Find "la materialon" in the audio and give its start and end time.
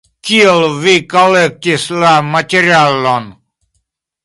2.05-3.31